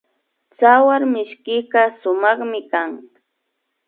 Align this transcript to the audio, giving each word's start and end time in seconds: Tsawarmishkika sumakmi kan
Tsawarmishkika 0.57 1.81
sumakmi 1.99 2.59
kan 2.71 2.91